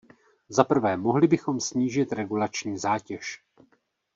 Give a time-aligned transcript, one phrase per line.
[0.49, 3.43] Za prvé, mohli bychom snížit regulační zátěž.